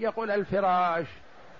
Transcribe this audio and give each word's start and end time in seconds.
يقول 0.00 0.30
الفراش 0.30 1.06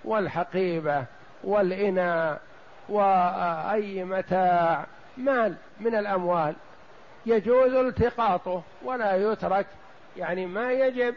والحقيبة 0.05 1.05
والإناء 1.43 2.41
وأي 2.89 4.03
متاع 4.03 4.85
مال 5.17 5.55
من 5.79 5.95
الأموال. 5.95 6.55
يجوز 7.25 7.73
التقاطه 7.73 8.61
ولا 8.83 9.31
يترك 9.31 9.65
يعني 10.17 10.45
ما 10.45 10.71
يجب 10.71 11.15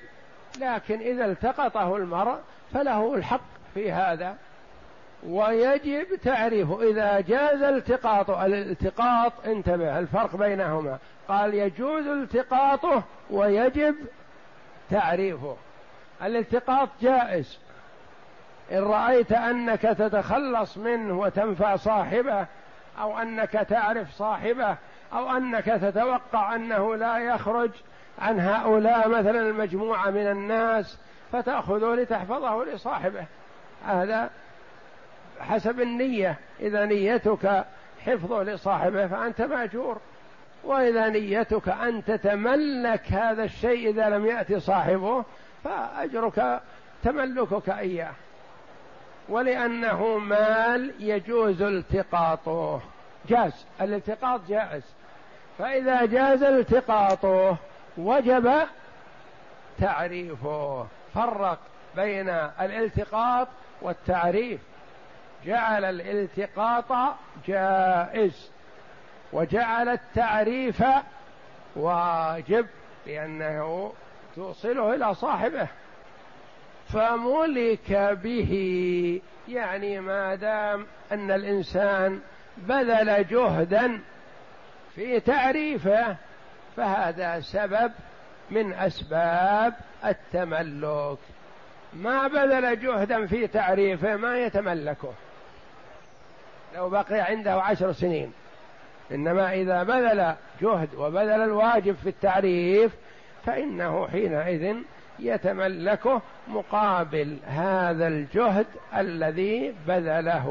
لكن 0.59 1.01
إذا 1.01 1.25
التقطه 1.25 1.97
المرء 1.97 2.39
فله 2.75 3.15
الحق 3.15 3.41
في 3.75 3.93
هذا. 3.93 4.37
ويجب 5.27 6.07
تعريفه 6.25 6.91
إذا 6.91 7.21
جاز 7.21 7.63
التقاطه 7.63 8.47
الالتقاط 8.47 9.33
انتبه 9.47 9.99
الفرق 9.99 10.37
بينهما. 10.37 10.99
قال 11.29 11.55
يجوز 11.55 12.07
التقاطه 12.07 13.03
ويجب 13.31 13.95
تعريفه. 14.91 15.57
الالتقاط 16.23 16.89
جائز. 17.03 17.59
إن 18.73 18.83
رأيت 18.83 19.33
أنك 19.33 19.83
تتخلص 19.83 20.77
منه 20.77 21.19
وتنفع 21.19 21.77
صاحبه 21.77 22.47
أو 23.01 23.19
أنك 23.19 23.53
تعرف 23.53 24.13
صاحبه 24.13 24.77
أو 25.13 25.37
أنك 25.37 25.65
تتوقع 25.65 26.55
أنه 26.55 26.97
لا 26.97 27.19
يخرج 27.19 27.71
عن 28.19 28.41
هؤلاء 28.41 29.09
مثلا 29.09 29.41
المجموعة 29.41 30.11
من 30.11 30.27
الناس 30.27 30.99
فتأخذه 31.33 31.95
لتحفظه 31.95 32.65
لصاحبه. 32.65 33.25
هذا 33.87 34.31
حسب 35.41 35.81
النية. 35.81 36.37
إذا 36.61 36.85
نيتك 36.85 37.65
حفظه 38.07 38.43
لصاحبه 38.43 39.07
فأنت 39.07 39.41
مأجور. 39.41 39.99
وإذا 40.65 41.09
نيتك 41.09 41.69
أن 41.69 42.05
تتملك 42.05 43.13
هذا 43.13 43.45
الشيء 43.45 43.91
إذا 43.91 44.09
لم 44.09 44.27
يأتي 44.27 44.61
صاحبه 44.61 45.25
فأجرك 45.65 46.61
تملكك 47.05 47.69
إياه. 47.69 48.13
ولأنه 49.29 50.19
مال 50.19 50.95
يجوز 50.99 51.63
التقاطه. 51.63 52.81
جاز 53.29 53.67
الالتقاط 53.81 54.41
جائز. 54.49 54.83
فإذا 55.59 56.07
جاز 56.07 56.43
التقاطه 56.43 57.57
وجب 57.97 58.53
تعريفه. 59.79 60.87
فرق 61.15 61.59
بين 61.97 62.29
الالتقاط 62.61 63.49
والتعريف. 63.83 64.61
جعل 65.45 65.85
الالتقاط 65.85 67.15
جائز 67.47 68.51
وجعل 69.33 69.89
التعريف 69.89 70.85
واجب 71.77 72.67
لأنه 73.07 73.93
توصله 74.39 74.95
إلى 74.95 75.15
صاحبه. 75.15 75.69
فملك 76.93 77.93
به 78.23 79.21
يعني 79.49 80.01
ما 80.01 80.35
دام 80.35 80.87
أن 81.13 81.31
الإنسان 81.31 82.21
بذل 82.57 83.27
جهدا 83.29 84.01
في 84.95 85.21
تعريفه 85.21 86.17
فهذا 86.77 87.41
سبب 87.41 87.93
من 88.51 88.73
أسباب 88.73 89.75
التملك. 90.05 91.19
ما 91.93 92.29
بذل 92.29 92.81
جهدا 92.81 93.27
في 93.27 93.47
تعريفه 93.47 94.17
ما 94.17 94.39
يتملكه. 94.39 95.13
لو 96.75 96.89
بقي 96.89 97.21
عنده 97.21 97.63
عشر 97.63 97.93
سنين 97.93 98.33
إنما 99.11 99.53
إذا 99.55 99.83
بذل 99.83 100.35
جهد 100.63 100.95
وبذل 100.95 101.43
الواجب 101.43 101.97
في 102.03 102.09
التعريف 102.09 102.93
فإنه 103.49 104.09
حينئذ 104.09 104.77
يتملكه 105.19 106.21
مقابل 106.49 107.37
هذا 107.47 108.07
الجهد 108.07 108.67
الذي 108.97 109.75
بذله. 109.87 110.47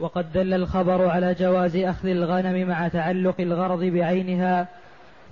وقد 0.00 0.32
دل 0.32 0.54
الخبر 0.54 1.08
على 1.08 1.34
جواز 1.34 1.76
أخذ 1.76 2.08
الغنم 2.08 2.68
مع 2.68 2.88
تعلق 2.88 3.34
الغرض 3.40 3.84
بعينها 3.84 4.66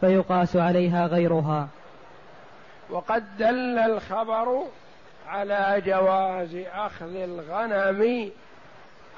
فيقاس 0.01 0.57
عليها 0.57 1.07
غيرها. 1.07 1.69
وقد 2.91 3.25
دل 3.39 3.79
الخبر 3.79 4.63
على 5.29 5.83
جواز 5.87 6.57
أخذ 6.75 7.15
الغنم 7.15 8.31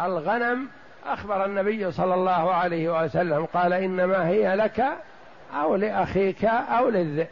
الغنم 0.00 0.69
أخبر 1.06 1.44
النبي 1.44 1.93
صلى 1.93 2.15
الله 2.15 2.54
عليه 2.54 3.04
وسلم 3.04 3.44
قال 3.44 3.72
إنما 3.72 4.28
هي 4.28 4.56
لك 4.56 4.84
أو 5.54 5.76
لأخيك 5.76 6.44
أو 6.44 6.88
للذئب. 6.88 7.28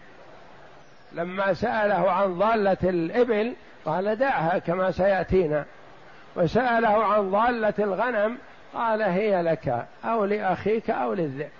لما 1.13 1.55
سأله 1.55 2.11
عن 2.11 2.39
ضالة 2.39 2.77
الإبل 2.85 3.55
قال 3.85 4.17
دعها 4.17 4.59
كما 4.59 4.91
سيأتينا. 4.91 5.65
وسأله 6.37 7.05
عن 7.05 7.31
ضالة 7.31 7.75
الغنم 7.79 8.39
قال 8.75 9.03
هي 9.03 9.43
لك 9.43 9.87
أو 10.05 10.25
لأخيك 10.25 10.91
أو 10.91 11.15
للذئب. 11.15 11.51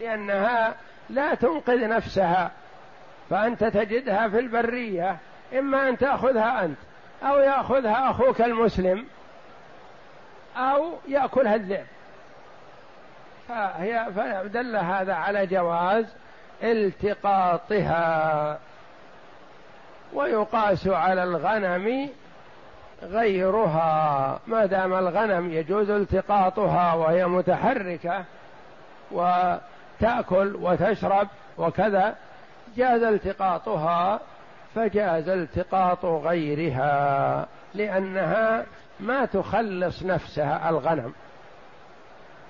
لأنها 0.00 0.74
لا 1.10 1.34
تنقذ 1.34 1.88
نفسها. 1.88 2.50
فأنت 3.30 3.64
تجدها 3.64 4.28
في 4.28 4.38
البرية. 4.38 5.16
إما 5.58 5.88
أن 5.88 5.98
تأخذها 5.98 6.64
أنت 6.64 6.78
أو 7.22 7.38
يأخذها 7.38 8.10
أخوك 8.10 8.40
المسلم 8.40 9.06
أو 10.56 10.92
يأكلها 11.08 11.54
الذئب. 11.54 11.86
فهي 13.48 14.06
فدل 14.16 14.76
هذا 14.76 15.14
على 15.14 15.46
جواز 15.46 16.04
التقاطها. 16.62 18.58
ويقاس 20.14 20.86
على 20.86 21.24
الغنم 21.24 22.08
غيرها. 23.02 24.40
ما 24.46 24.66
دام 24.66 24.94
الغنم 24.94 25.52
يجوز 25.52 25.90
التقاطها 25.90 26.94
وهي 26.94 27.26
متحركة 27.26 28.24
وتأكل 29.10 30.56
وتشرب 30.56 31.28
وكذا 31.58 32.14
جاز 32.76 33.02
التقاطها 33.02 34.20
فجاز 34.74 35.28
التقاط 35.28 36.04
غيرها 36.04 37.46
لأنها 37.74 38.64
ما 39.00 39.24
تخلص 39.24 40.02
نفسها 40.02 40.68
الغنم. 40.70 41.12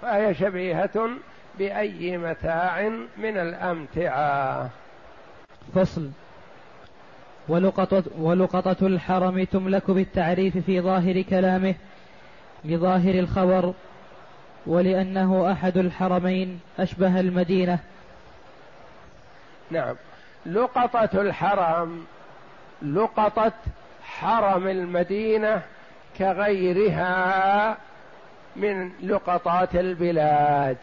فهي 0.02 0.34
شبيهة 0.34 1.08
بأي 1.58 2.18
متاع 2.18 2.88
من 3.16 3.36
الأمتعة. 3.38 4.70
فصل. 5.74 6.10
ولقطة, 7.48 8.04
ولقطة 8.18 8.86
الحرم 8.86 9.44
تملك 9.44 9.90
بالتعريف 9.90 10.58
في 10.58 10.80
ظاهر 10.80 11.22
كلامه 11.22 11.74
لظاهر 12.64 13.14
الخبر 13.14 13.74
ولأنه 14.66 15.52
أحد 15.52 15.76
الحرمين 15.76 16.60
أشبه 16.78 17.20
المدينة. 17.20 17.78
نعم. 19.70 19.96
لقطة 20.46 21.20
الحرم 21.20 22.06
لقطة 22.82 23.52
حرم 24.02 24.68
المدينة 24.68 25.62
كغيرها 26.18 27.76
من 28.56 28.90
لقطات 29.02 29.74
البلاد. 29.74 30.76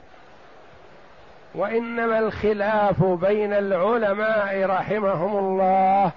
وإنما 1.56 2.20
الخلاف 2.20 3.04
بين 3.04 3.54
العلماء 3.54 4.66
رحمهم 4.66 5.38
الله 5.38 6.12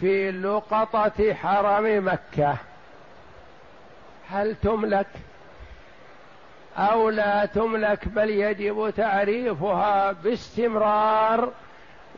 في 0.00 0.30
لقطة 0.30 1.34
حرم 1.34 2.06
مكة. 2.06 2.56
هل 4.30 4.54
تملك 4.54 5.06
أو 6.76 7.10
لا 7.10 7.44
تملك 7.44 8.08
بل 8.08 8.30
يجب 8.30 8.92
تعريفها 8.96 10.12
باستمرار؟ 10.12 11.52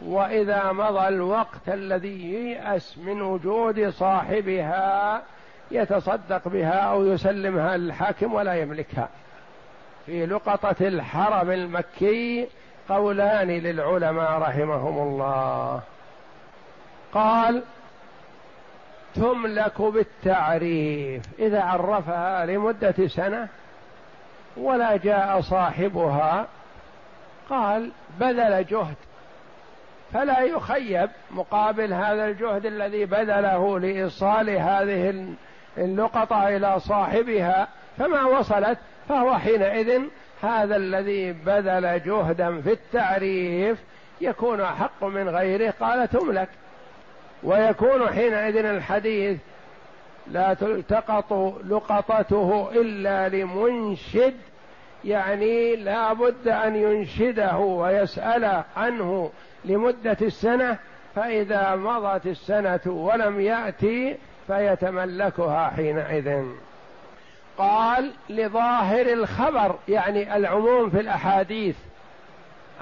وإذا 0.02 0.72
مضى 0.72 1.08
الوقت 1.08 1.68
الذي 1.68 2.32
ييأس 2.34 2.98
من 2.98 3.22
وجود 3.22 3.88
صاحبها 3.88 5.22
يتصدق 5.74 6.48
بها 6.48 6.78
أو 6.80 7.06
يسلمها 7.06 7.76
للحاكم 7.76 8.34
ولا 8.34 8.54
يملكها. 8.54 9.08
في 10.06 10.26
لقطة 10.26 10.76
الحرم 10.80 11.50
المكي 11.50 12.48
قولان 12.88 13.48
للعلماء 13.48 14.38
رحمهم 14.38 14.98
الله. 14.98 15.80
قال 17.12 17.62
تملك 19.14 19.82
بالتعريف. 19.82 21.22
إذا 21.38 21.62
عرفها 21.62 22.46
لمدة 22.46 23.06
سنة 23.06 23.48
ولا 24.56 24.96
جاء 24.96 25.40
صاحبها 25.40 26.46
قال 27.50 27.90
بذل 28.20 28.66
جهد. 28.66 28.96
فلا 30.12 30.40
يخيب 30.40 31.10
مقابل 31.30 31.92
هذا 31.92 32.26
الجهد 32.26 32.66
الذي 32.66 33.04
بذله 33.04 33.78
لإيصال 33.78 34.50
هذه 34.50 35.34
اللقطه 35.78 36.48
إلى 36.48 36.80
صاحبها 36.80 37.68
فما 37.98 38.24
وصلت 38.24 38.78
فهو 39.08 39.34
حينئذ 39.34 40.02
هذا 40.42 40.76
الذي 40.76 41.32
بذل 41.32 42.02
جهدا 42.06 42.60
في 42.60 42.72
التعريف 42.72 43.78
يكون 44.20 44.60
أحق 44.60 45.04
من 45.04 45.28
غيره 45.28 45.74
قال 45.80 46.08
تملك. 46.08 46.48
ويكون 47.42 48.08
حينئذ 48.08 48.56
الحديث 48.56 49.38
لا 50.26 50.54
تلتقط 50.54 51.32
لقطته 51.68 52.70
إلا 52.72 53.28
لمنشد 53.28 54.34
يعني 55.04 55.76
لا 55.76 56.12
بد 56.12 56.48
أن 56.48 56.76
ينشده 56.76 57.56
ويسأل 57.56 58.62
عنه 58.76 59.30
لمدة 59.64 60.16
السنة 60.22 60.78
فإذا 61.14 61.74
مضت 61.74 62.26
السنة 62.26 62.80
ولم 62.86 63.40
يأتي 63.40 64.16
فيتملكها 64.46 65.70
حينئذ. 65.76 66.44
قال 67.58 68.10
لظاهر 68.28 69.12
الخبر 69.12 69.78
يعني 69.88 70.36
العموم 70.36 70.90
في 70.90 71.00
الأحاديث 71.00 71.76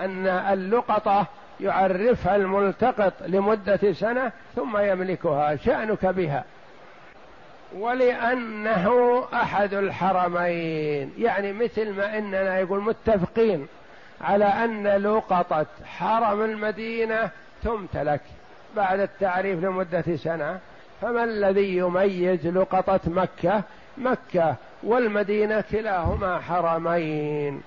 أن 0.01 0.27
اللقطة 0.27 1.27
يعرفها 1.61 2.37
الملتقط 2.37 3.13
لمدة 3.27 3.93
سنة 3.93 4.33
ثم 4.57 4.79
يملكها 4.79 5.57
شأنك 5.57 6.07
بها. 6.07 6.45
ولأنه 7.79 9.25
أحد 9.35 9.75
الحرمين 9.75 11.13
يعني 11.19 11.53
مثل 11.53 11.93
ما 11.93 12.19
إننا 12.19 12.59
يقول 12.59 12.83
متفقين 12.83 13.67
على 14.21 14.45
أن 14.45 14.87
لقطة 14.87 15.67
حرم 15.85 16.43
المدينة 16.43 17.31
تمتلك 17.63 18.21
بعد 18.77 19.01
التعريف 19.01 19.65
لمدة 19.65 20.05
سنة 20.17 20.59
فما 21.03 21.25
الذي 21.25 21.77
يميز 21.77 22.47
لقطة 22.47 23.01
مكة؟ 23.07 23.63
مكة 23.99 24.57
والمدينة 24.83 25.61
كلاهما 25.61 26.39
حرمين. 26.39 27.63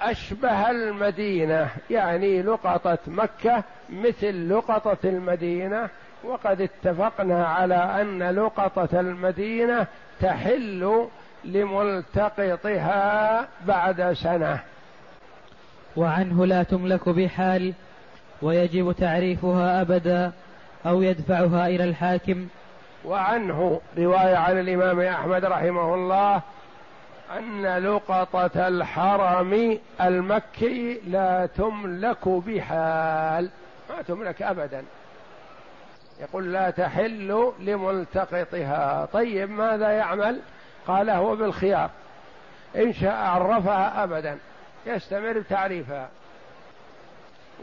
أشبه 0.00 0.70
المدينة 0.70 1.68
يعني 1.90 2.42
لقطة 2.42 2.98
مكة 3.06 3.62
مثل 3.90 4.48
لقطة 4.48 4.96
المدينة 5.04 5.88
وقد 6.24 6.60
اتفقنا 6.60 7.46
على 7.46 7.74
أن 7.74 8.22
لقطة 8.22 9.00
المدينة 9.00 9.86
تحل 10.20 11.06
لملتقطها 11.44 13.48
بعد 13.66 14.12
سنة. 14.12 14.60
وعنه 15.96 16.46
لا 16.46 16.62
تملك 16.62 17.08
بحال 17.08 17.74
ويجب 18.42 18.92
تعريفها 18.92 19.80
أبدا. 19.80 20.32
أو 20.86 21.02
يدفعها 21.02 21.66
إلى 21.66 21.84
الحاكم. 21.84 22.48
وعنه 23.04 23.80
رواية 23.98 24.36
عن 24.36 24.60
الإمام 24.60 25.00
أحمد 25.00 25.44
رحمه 25.44 25.94
الله 25.94 26.42
أن 27.38 27.78
لقطة 27.78 28.68
الحرم 28.68 29.78
المكي 30.00 31.00
لا 31.06 31.46
تملك 31.46 32.28
بحال 32.28 33.50
ما 33.90 34.02
تملك 34.08 34.42
ابدا. 34.42 34.84
يقول 36.20 36.52
لا 36.52 36.70
تحل 36.70 37.52
لملتقطها. 37.60 39.08
طيب 39.12 39.50
ماذا 39.50 39.90
يعمل؟ 39.90 40.40
قال 40.86 41.10
هو 41.10 41.36
بالخيار. 41.36 41.90
إن 42.76 42.92
شاء 42.92 43.14
عرفها 43.14 44.04
أبدا 44.04 44.38
يستمر 44.86 45.38
بتعريفها 45.38 46.08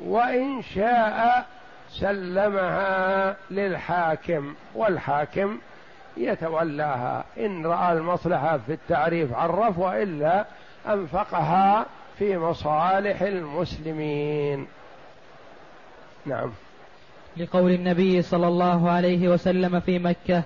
وإن 0.03 0.61
شاء 0.61 1.45
سلمها 1.99 3.35
للحاكم 3.51 4.53
والحاكم 4.75 5.57
يتولاها. 6.17 7.23
إن 7.37 7.65
رأى 7.65 7.93
المصلحة 7.93 8.57
في 8.57 8.73
التعريف 8.73 9.33
عرف 9.33 9.77
وإلا 9.77 10.45
أنفقها 10.87 11.85
في 12.19 12.37
مصالح 12.37 13.21
المسلمين. 13.21 14.67
نعم. 16.25 16.51
لقول 17.37 17.71
النبي 17.71 18.21
صلى 18.21 18.47
الله 18.47 18.91
عليه 18.91 19.27
وسلم 19.29 19.79
في 19.79 19.99
مكة 19.99 20.43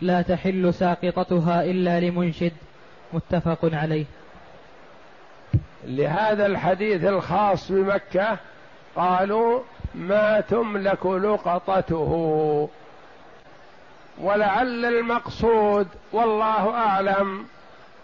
لا 0.00 0.22
تحل 0.22 0.74
ساقطتها 0.74 1.64
إلا 1.64 2.00
لمنشد. 2.00 2.52
متفق 3.12 3.58
عليه. 3.62 4.04
لهذا 5.84 6.46
الحديث 6.46 7.04
الخاص 7.04 7.72
بمكة 7.72 8.38
قالوا 8.96 9.60
ما 9.94 10.40
تملك 10.40 11.06
لقطته. 11.06 12.68
ولعل 14.18 14.84
المقصود 14.84 15.88
والله 16.12 16.74
أعلم 16.74 17.46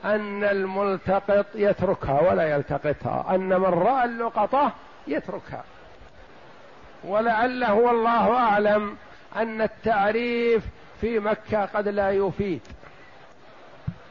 أن 0.05 0.45
الملتقط 0.45 1.47
يتركها 1.55 2.31
ولا 2.31 2.51
يلتقطها 2.51 3.35
أن 3.35 3.49
من 3.49 3.65
رأى 3.65 4.05
اللقطة 4.05 4.73
يتركها. 5.07 5.65
ولعله 7.05 7.75
والله 7.75 8.37
أعلم 8.37 8.97
أن 9.37 9.63
التعريف 9.63 10.65
في 11.01 11.19
مكة 11.19 11.65
قد 11.65 11.89
لا 11.89 12.11
يفيد 12.11 12.61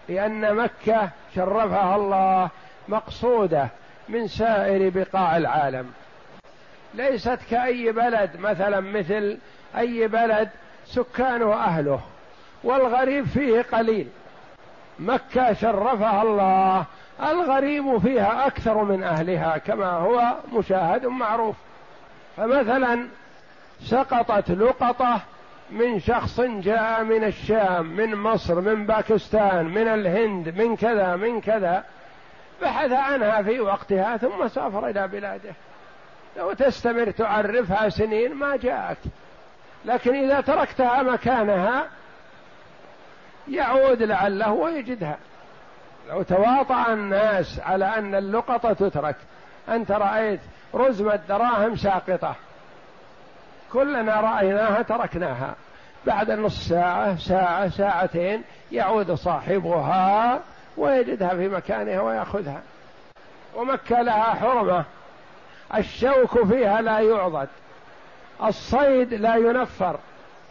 لأن 0.09 0.55
مكة 0.55 1.09
شرفها 1.35 1.95
الله 1.95 2.49
مقصودة 2.87 3.67
من 4.09 4.27
سائر 4.27 4.89
بقاع 4.89 5.37
العالم. 5.37 5.91
ليست 6.93 7.39
كأي 7.51 7.91
بلد 7.91 8.29
مثلا 8.39 8.79
مثل 8.79 9.37
أي 9.77 10.07
بلد 10.07 10.49
سكانه 10.85 11.53
اهله 11.53 11.99
والغريب 12.63 13.25
فيه 13.25 13.61
قليل. 13.61 14.07
مكة 14.99 15.53
شرفها 15.53 16.21
الله 16.21 16.85
الغريب 17.31 17.97
فيها 17.97 18.47
أكثر 18.47 18.83
من 18.83 19.03
أهلها 19.03 19.57
كما 19.57 19.91
هو 19.91 20.33
مشاهد 20.53 21.05
معروف. 21.05 21.55
فمثلا 22.37 23.07
سقطت 23.81 24.51
لقطة 24.51 25.21
من 25.71 25.99
شخص 25.99 26.41
جاء 26.41 27.03
من 27.03 27.23
الشام 27.23 27.85
من 27.85 28.15
مصر 28.15 28.61
من 28.61 28.85
باكستان 28.85 29.65
من 29.65 29.87
الهند 29.87 30.61
من 30.61 30.75
كذا 30.75 31.15
من 31.15 31.41
كذا 31.41 31.83
بحث 32.61 32.91
عنها 32.91 33.41
في 33.41 33.59
وقتها 33.59 34.17
ثم 34.17 34.47
سافر 34.47 34.87
إلى 34.87 35.07
بلاده. 35.07 35.53
لو 36.37 36.53
تستمر 36.53 37.11
تعرفها 37.11 37.89
سنين 37.89 38.33
ما 38.33 38.55
جاءك 38.55 38.97
لكن 39.85 40.15
إذا 40.15 40.41
تركتها 40.41 41.01
مكانها 41.03 41.87
يعود 43.47 44.03
لعله 44.03 44.51
ويجدها. 44.51 45.17
لو 46.09 46.23
تواطأ 46.23 46.93
الناس 46.93 47.59
على 47.59 47.85
أن 47.85 48.15
اللقطة 48.15 48.73
تترك 48.73 49.15
أنت 49.69 49.91
رأيت 49.91 50.39
رزمة 50.75 51.19
دراهم 51.29 51.75
ساقطة. 51.75 52.35
كلنا 53.73 54.21
رأيناها 54.21 54.81
تركناها. 54.81 55.55
بعد 56.05 56.31
نص 56.31 56.67
ساعة 56.67 57.17
ساعة 57.17 57.69
ساعتين 57.69 58.43
يعود 58.71 59.11
صاحبها 59.11 60.39
ويجدها 60.77 61.29
في 61.29 61.47
مكانها 61.47 62.01
ويأخذها. 62.01 62.61
ومكة 63.55 64.01
لها 64.01 64.33
حرمة. 64.33 64.85
الشوك 65.77 66.43
فيها 66.45 66.81
لا 66.81 66.99
يعضد 66.99 67.47
الصيد 68.43 69.13
لا 69.13 69.35
ينفر 69.35 69.99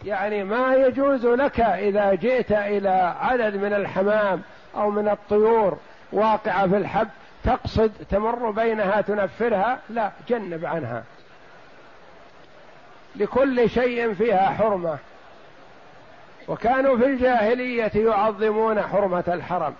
يعني 0.05 0.43
ما 0.43 0.75
يجوز 0.75 1.25
لك 1.25 1.59
إذا 1.59 2.13
جئت 2.13 2.51
إلى 2.51 3.15
عدد 3.21 3.55
من 3.55 3.73
الحمام 3.73 4.41
أو 4.75 4.91
من 4.91 5.09
الطيور 5.09 5.77
واقعة 6.11 6.67
في 6.67 6.77
الحب 6.77 7.07
تقصد 7.43 7.91
تمر 8.09 8.51
بينها 8.51 9.01
تنفرها 9.01 9.79
لا 9.89 10.11
جنب 10.29 10.65
عنها. 10.65 11.03
لكل 13.15 13.69
شيء 13.69 14.13
فيها 14.13 14.49
حرمة 14.49 14.97
وكانوا 16.47 16.97
في 16.97 17.05
الجاهلية 17.05 17.91
يعظمون 17.95 18.81
حرمة 18.81 19.23
الحرم. 19.27 19.73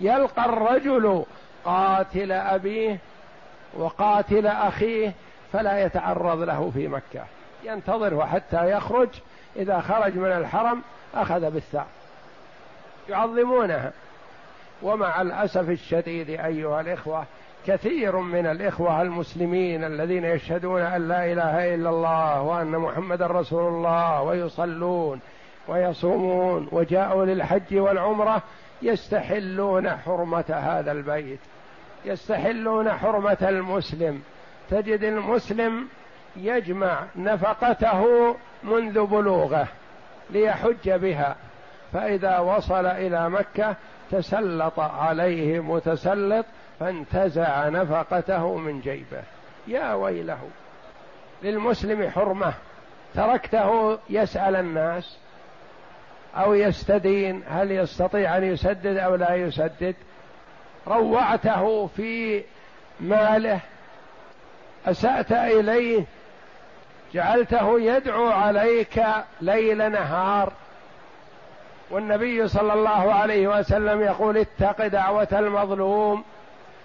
يلقى 0.00 0.44
الرجل 0.44 1.24
قاتل 1.64 2.32
أبيه 2.32 2.98
وقاتل 3.76 4.46
أخيه 4.46 5.12
فلا 5.52 5.84
يتعرض 5.84 6.40
له 6.40 6.70
في 6.74 6.88
مكة. 6.88 7.24
ينتظره 7.64 8.24
حتى 8.24 8.70
يخرج 8.70 9.08
إذا 9.56 9.80
خرج 9.80 10.16
من 10.16 10.32
الحرم 10.32 10.82
أخذ 11.14 11.50
بالثار. 11.50 11.86
يعظمونها. 13.08 13.92
ومع 14.82 15.20
الأسف 15.20 15.70
الشديد 15.70 16.30
أيها 16.30 16.80
الإخوة 16.80 17.24
كثير 17.66 18.16
من 18.16 18.46
الإخوة 18.46 19.02
المسلمين 19.02 19.84
الذين 19.84 20.24
يشهدون 20.24 20.80
أن 20.80 21.08
لا 21.08 21.32
إله 21.32 21.74
إلا 21.74 21.90
الله 21.90 22.42
وأن 22.42 22.70
محمدا 22.70 23.26
رسول 23.26 23.68
الله 23.68 24.22
ويصلون 24.22 25.20
ويصومون 25.68 26.68
وجاءوا 26.72 27.24
للحج 27.24 27.76
والعمرة 27.78 28.42
يستحلون 28.82 29.90
حرمة 29.90 30.44
هذا 30.48 30.92
البيت. 30.92 31.38
يستحلون 32.04 32.92
حرمة 32.92 33.38
المسلم. 33.42 34.22
تجد 34.70 35.02
المسلم 35.02 35.88
يجمع 36.36 37.04
نفقته 37.16 38.34
منذ 38.62 39.06
بلوغه 39.06 39.68
ليحج 40.30 40.90
بها. 40.90 41.36
فإذا 41.92 42.38
وصل 42.38 42.86
إلى 42.86 43.30
مكة 43.30 43.76
تسلط 44.10 44.80
عليه 44.80 45.60
متسلط 45.60 46.46
فانتزع 46.80 47.68
نفقته 47.68 48.56
من 48.56 48.80
جيبه. 48.80 49.22
يا 49.66 49.94
ويله 49.94 50.48
للمسلم 51.42 52.10
حرمة. 52.10 52.54
تركته 53.14 53.98
يسأل 54.10 54.56
الناس 54.56 55.18
أو 56.36 56.54
يستدين 56.54 57.42
هل 57.48 57.70
يستطيع 57.70 58.36
أن 58.36 58.44
يسدد 58.44 58.96
أو 58.96 59.14
لا 59.14 59.34
يسدد. 59.34 59.94
روعته 60.86 61.86
في 61.96 62.42
ماله 63.00 63.60
أسأت 64.86 65.32
إليه 65.32 66.04
جعلته 67.14 67.80
يدعو 67.80 68.28
عليك 68.28 69.02
ليل 69.40 69.92
نهار. 69.92 70.52
والنبي 71.90 72.48
صلى 72.48 72.72
الله 72.72 73.14
عليه 73.14 73.48
وسلم 73.48 74.00
يقول 74.00 74.36
اتق 74.38 74.86
دعوة 74.86 75.28
المظلوم 75.32 76.24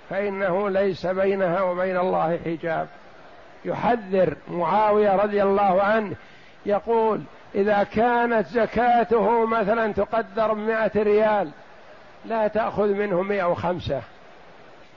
فإنه 0.09 0.69
ليس 0.69 1.05
بينها 1.05 1.61
وبين 1.61 1.97
الله 1.97 2.39
حجاب. 2.45 2.87
يحذر 3.65 4.35
معاوية 4.47 5.15
رضي 5.15 5.43
الله 5.43 5.81
عنه 5.83 6.15
يقول 6.65 7.21
إذا 7.55 7.83
كانت 7.83 8.47
زكاته 8.47 9.45
مثلا 9.45 9.93
تقدر 9.93 10.53
بمائة 10.53 10.91
ريال 10.95 11.51
لا 12.25 12.47
تأخذ 12.47 12.88
منه 12.88 13.21
مئة 13.21 13.43
وخمسة. 13.43 14.01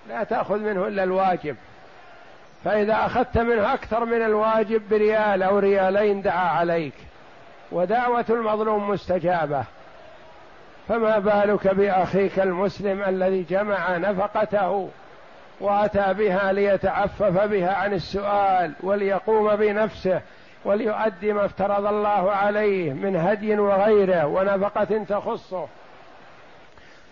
لا 0.09 0.25
تأخذ 0.25 0.59
منه 0.59 0.87
إلا 0.87 1.03
الواجب. 1.03 1.57
فإذا 2.65 3.07
أخذت 3.07 3.39
منه 3.39 3.75
أكثر 3.75 4.05
من 4.05 4.23
الواجب 4.23 4.83
بريال 4.91 5.43
أو 5.43 5.59
ريالين 5.59 6.23
دعا 6.23 6.49
عليك. 6.49 6.95
ودعوة 7.73 8.25
المظلوم 8.31 8.91
مستجابة. 8.91 9.65
فما 10.89 11.19
بالك 11.19 11.75
بأخيك 11.75 12.39
المسلم 12.39 13.03
الذي 13.03 13.43
جمع 13.43 13.97
نفقته 13.97 14.89
وأتى 15.61 16.15
بها 16.15 16.53
ليتعفف 16.53 17.45
بها 17.45 17.75
عن 17.75 17.93
السؤال 17.93 18.73
وليقوم 18.81 19.57
بنفسه 19.57 20.21
وليؤدي 20.65 21.33
ما 21.33 21.45
افترض 21.45 21.87
الله 21.87 22.33
عليه 22.33 22.93
من 22.93 23.17
هدي 23.17 23.59
وغيره 23.59 24.27
ونفقة 24.27 25.05
تخصه. 25.09 25.67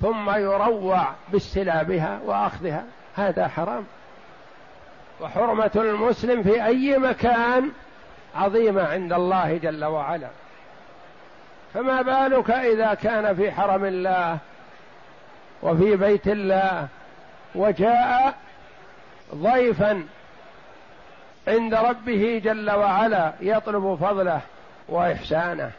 ثم 0.01 0.31
يروع 0.31 1.13
باستلابها 1.29 2.21
وأخذها. 2.25 2.85
هذا 3.17 3.49
حرام. 3.49 3.85
وحرمة 5.21 5.71
المسلم 5.77 6.43
في 6.43 6.65
أي 6.65 6.99
مكان 6.99 7.71
عظيمة 8.37 8.83
عند 8.83 9.13
الله 9.13 9.57
جل 9.57 9.85
وعلا. 9.85 10.29
فما 11.75 12.03
بالك 12.03 12.51
إذا 12.51 12.95
كان 12.95 13.37
في 13.37 13.53
حرم 13.53 13.85
الله 13.85 14.39
وفي 15.63 15.97
بيت 15.97 16.29
الله 16.29 16.89
وجاء 17.55 18.35
ضيفا 19.35 20.05
عند 21.49 21.75
ربه 21.75 22.41
جل 22.45 22.71
وعلا 22.71 23.33
يطلب 23.41 23.99
فضله 24.01 24.41
وإحسانه 24.89 25.71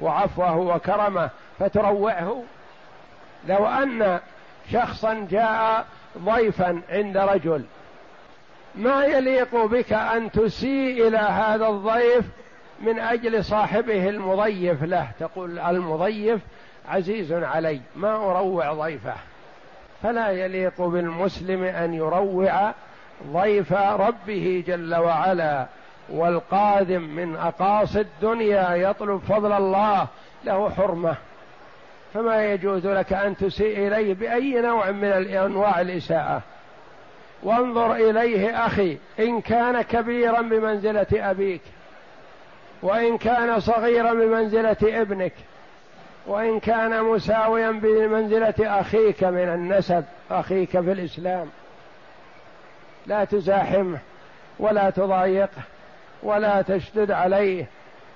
وعفوه 0.00 0.56
وكرمه 0.56 1.30
فتروعه 1.58 2.42
لو 3.46 3.66
أن 3.66 4.20
شخصا 4.72 5.26
جاء 5.30 5.86
ضيفا 6.18 6.80
عند 6.90 7.16
رجل 7.16 7.64
ما 8.74 9.04
يليق 9.04 9.64
بك 9.64 9.92
أن 9.92 10.30
تسيء 10.30 11.08
إلى 11.08 11.18
هذا 11.18 11.66
الضيف 11.66 12.24
من 12.80 12.98
أجل 12.98 13.44
صاحبه 13.44 14.08
المضيف 14.08 14.82
له؟ 14.82 15.08
تقول 15.20 15.58
المضيف 15.58 16.40
عزيز 16.88 17.32
علي 17.32 17.80
ما 17.96 18.14
أروع 18.14 18.72
ضيفه. 18.72 19.14
فلا 20.02 20.30
يليق 20.30 20.80
بالمسلم 20.80 21.64
أن 21.64 21.94
يروع 21.94 22.72
ضيف 23.32 23.72
ربه 23.72 24.64
جل 24.66 24.94
وعلا 24.94 25.66
والقادم 26.08 27.02
من 27.02 27.36
أقاصي 27.36 28.00
الدنيا 28.00 28.74
يطلب 28.74 29.22
فضل 29.28 29.52
الله 29.52 30.06
له 30.44 30.70
حرمة. 30.70 31.16
فما 32.14 32.52
يجوز 32.52 32.86
لك 32.86 33.12
أن 33.12 33.36
تسيء 33.36 33.86
إليه 33.86 34.14
بأي 34.14 34.60
نوع 34.60 34.90
من 34.90 35.12
انواع 35.36 35.80
الإساءة. 35.80 36.42
وانظر 37.42 37.94
إليه 37.94 38.66
أخي 38.66 38.98
إن 39.18 39.40
كان 39.40 39.82
كبيرا 39.82 40.40
بمنزلة 40.40 41.06
أبيك 41.12 41.60
وإن 42.82 43.18
كان 43.18 43.60
صغيرا 43.60 44.12
بمنزلة 44.12 44.76
ابنك 44.82 45.32
وإن 46.26 46.60
كان 46.60 47.04
مساويا 47.04 47.70
بمنزلة 47.70 48.80
أخيك 48.80 49.24
من 49.24 49.48
النسب 49.48 50.04
أخيك 50.30 50.70
في 50.70 50.92
الإسلام. 50.92 51.48
لا 53.06 53.24
تزاحمه 53.24 53.98
ولا 54.58 54.90
تضايقه 54.90 55.62
ولا 56.22 56.62
تشدد 56.62 57.10
عليه 57.10 57.64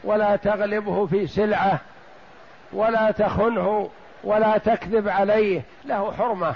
ولا 0.04 0.36
تغلبه 0.36 1.06
في 1.06 1.26
سلعة. 1.26 1.80
ولا 2.72 3.10
تخنه 3.10 3.90
ولا 4.24 4.58
تكذب 4.58 5.08
عليه. 5.08 5.62
له 5.84 6.12
حرمة 6.12 6.54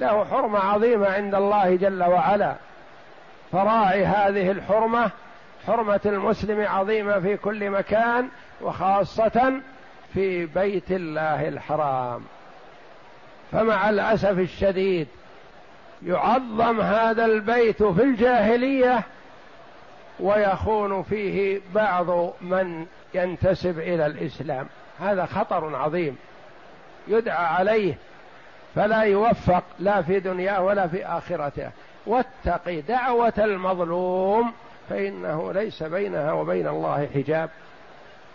له 0.00 0.24
حرمة 0.24 0.58
عظيمة 0.58 1.08
عند 1.08 1.34
الله 1.34 1.76
جل 1.76 2.04
وعلا. 2.04 2.54
فراعي 3.52 4.06
هذه 4.06 4.50
الحرمة 4.50 5.10
حرمة 5.66 6.00
المسلم 6.06 6.66
عظيمة 6.66 7.20
في 7.20 7.36
كل 7.36 7.70
مكان 7.70 8.28
وخاصة 8.62 9.60
في 10.14 10.46
بيت 10.46 10.90
الله 10.90 11.48
الحرام. 11.48 12.22
فمع 13.52 13.90
الأسف 13.90 14.38
الشديد 14.38 15.08
يعظم 16.02 16.80
هذا 16.80 17.24
البيت 17.24 17.82
في 17.82 18.02
الجاهلية 18.02 19.02
ويخون 20.20 21.02
فيه 21.02 21.60
بعض 21.74 22.32
من 22.40 22.86
ينتسب 23.14 23.78
إلى 23.78 24.06
الإسلام. 24.06 24.66
هذا 25.00 25.26
خطر 25.26 25.76
عظيم. 25.76 26.16
يدعى 27.08 27.46
عليه 27.46 27.94
فلا 28.74 29.00
يوفق 29.00 29.62
لا 29.78 30.02
في 30.02 30.20
دنياه 30.20 30.62
ولا 30.62 30.88
في 30.88 31.06
اخرته 31.06 31.70
واتق 32.06 32.82
دعوة 32.88 33.32
المظلوم 33.38 34.52
فإنه 34.90 35.52
ليس 35.52 35.82
بينها 35.82 36.32
وبين 36.32 36.68
الله 36.68 37.08
حجاب. 37.14 37.50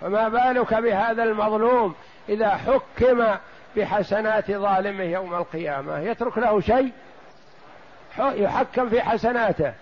فما 0.02 0.30
بالك 0.30 0.74
بهذا 0.74 1.24
المظلوم 1.24 1.96
إذا 2.30 2.50
حكم 2.50 3.26
بحسنات 3.78 4.52
ظالمه 4.52 5.04
يوم 5.04 5.34
القيامة؟ 5.34 6.00
يترك 6.00 6.38
له 6.38 6.62
شيء؟ 6.62 6.92
يحكم 8.20 8.90
في 8.90 9.02
حسناته. 9.02 9.74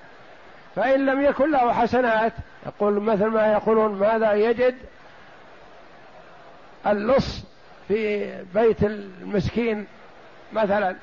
فإن 0.75 1.05
لم 1.05 1.21
يكن 1.21 1.51
له 1.51 1.73
حسنات 1.73 2.33
يقول 2.65 3.01
مثل 3.01 3.25
ما 3.25 3.51
يقولون 3.51 3.95
ماذا 3.95 4.33
يجد؟ 4.33 4.75
اللص 6.87 7.43
في 7.87 8.29
بيت 8.53 8.83
المسكين 8.83 9.87
مثلا. 10.53 10.95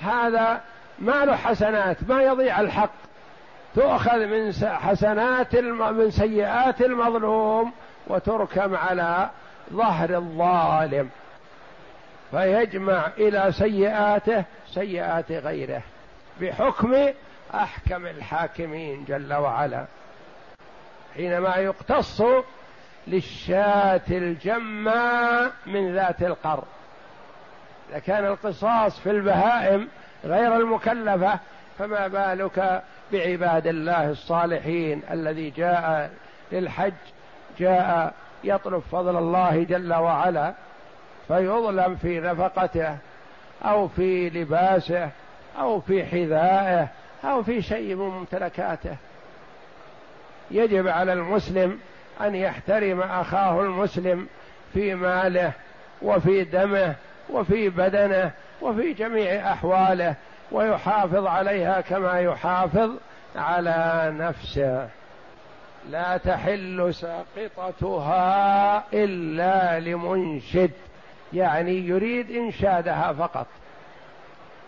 هذا 0.00 0.60
ما 0.98 1.24
له 1.24 1.36
حسنات 1.36 1.96
ما 2.08 2.22
يضيع 2.22 2.60
الحق. 2.60 2.90
تؤخذ 3.74 4.26
من 4.26 4.52
حسنات 4.62 5.56
من 5.56 6.10
سيئات 6.10 6.80
المظلوم 6.82 7.72
وتركم 8.06 8.76
على 8.76 9.30
ظهر 9.72 10.16
الظالم. 10.16 11.10
فيجمع 12.30 13.06
إلى 13.18 13.52
سيئاته 13.52 14.44
سيئات 14.74 15.32
غيره. 15.32 15.82
بحكم 16.40 17.08
أحكم 17.54 18.06
الحاكمين 18.06 19.04
جل 19.04 19.34
وعلا. 19.34 19.84
حينما 21.14 21.56
يقتص 21.56 22.22
للشاة 23.06 24.00
الجماء 24.10 25.52
من 25.66 25.94
ذات 25.94 26.22
القر 26.22 26.64
إذا 27.90 27.98
كان 27.98 28.26
القصاص 28.26 29.00
في 29.00 29.10
البهائم 29.10 29.88
غير 30.24 30.56
المكلفة 30.56 31.38
فما 31.78 32.08
بالك 32.08 32.82
بعباد 33.12 33.66
الله 33.66 34.10
الصالحين 34.10 35.02
الذي 35.10 35.50
جاء 35.50 36.10
للحج 36.52 36.92
جاء 37.58 38.14
يطلب 38.44 38.82
فضل 38.92 39.16
الله 39.16 39.62
جل 39.62 39.94
وعلا 39.94 40.54
فيظلم 41.28 41.96
في 41.96 42.20
نفقته 42.20 42.96
أو 43.64 43.88
في 43.88 44.30
لباسه 44.30 45.10
أو 45.58 45.80
في 45.80 46.06
حذائه 46.06 46.88
أو 47.24 47.42
في 47.42 47.62
شيء 47.62 47.94
من 47.94 48.08
ممتلكاته. 48.08 48.96
يجب 50.50 50.88
على 50.88 51.12
المسلم 51.12 51.78
أن 52.26 52.34
يحترم 52.34 53.00
أخاه 53.00 53.60
المسلم 53.60 54.26
في 54.72 54.94
ماله 54.94 55.52
وفي 56.02 56.44
دمه 56.44 56.94
وفي 57.30 57.68
بدنه 57.68 58.30
وفي 58.62 58.92
جميع 58.92 59.52
أحواله 59.52 60.14
ويحافظ 60.52 61.26
عليها 61.26 61.80
كما 61.80 62.20
يحافظ 62.20 62.90
على 63.36 64.12
نفسه. 64.18 64.88
لا 65.90 66.16
تحل 66.16 66.94
ساقطتها 66.94 68.84
إلا 68.92 69.80
لمنشد 69.80 70.70
يعني 71.32 71.88
يريد 71.88 72.30
إنشادها 72.30 73.12
فقط. 73.12 73.46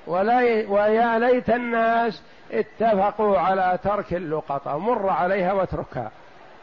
ولا 0.07 0.65
ويا 0.69 1.19
ليت 1.19 1.51
الناس 1.51 2.23
اتفقوا 2.53 3.39
على 3.39 3.79
ترك 3.85 4.15
اللقطة 4.15 4.79
مر 4.79 5.09
عليها 5.09 5.53
واتركها. 5.53 6.11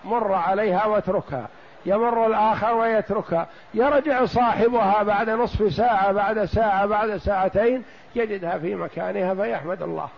مر 0.05 0.33
عليها 0.33 0.85
واتركها. 0.85 1.47
يمر 1.85 2.27
الآخر 2.27 2.73
ويتركها. 2.73 3.47
يرجع 3.73 4.25
صاحبها 4.25 5.03
بعد 5.03 5.29
نصف 5.29 5.73
ساعة 5.73 6.11
بعد 6.11 6.45
ساعة 6.45 6.85
بعد 6.85 7.17
ساعتين 7.17 7.83
يجدها 8.15 8.57
في 8.57 8.75
مكانها 8.75 9.33
فيحمد 9.33 9.81
الله. 9.81 10.09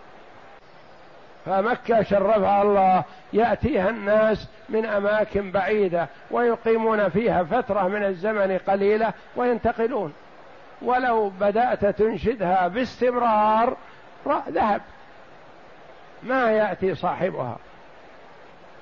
فمكة 1.46 2.02
شرفها 2.02 2.62
الله. 2.62 3.04
يأتيها 3.32 3.90
الناس 3.90 4.48
من 4.68 4.86
أماكن 4.86 5.50
بعيدة 5.50 6.08
ويقيمون 6.30 7.08
فيها 7.08 7.44
فترة 7.44 7.88
من 7.88 8.04
الزمن 8.04 8.58
قليلة 8.68 9.12
وينتقلون. 9.36 10.12
ولو 10.82 11.28
بدأت 11.40 11.84
تنشدها 11.86 12.68
باستمرار 12.68 13.76
ذهب. 14.48 14.80
ما 16.22 16.50
يأتي 16.50 16.94
صاحبها. 16.94 17.56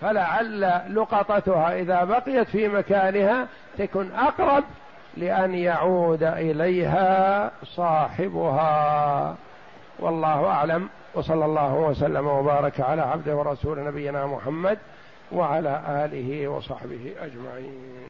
فلعل 0.00 0.60
لقطتها 0.94 1.74
إذا 1.78 2.04
بقيت 2.04 2.48
في 2.48 2.68
مكانها 2.68 3.48
تكن 3.78 4.12
أقرب 4.12 4.64
لأن 5.16 5.54
يعود 5.54 6.22
إليها 6.22 7.50
صاحبها. 7.64 9.36
والله 9.98 10.46
أعلم. 10.46 10.88
وصلى 11.14 11.44
الله 11.44 11.74
وسلم 11.74 12.26
وبارك 12.26 12.80
على 12.80 13.02
عبده 13.02 13.36
ورسول 13.36 13.84
نبينا 13.84 14.26
محمد 14.26 14.78
وعلى 15.32 15.82
آله 15.88 16.48
وصحبه 16.48 17.14
أجمعين. 17.20 18.06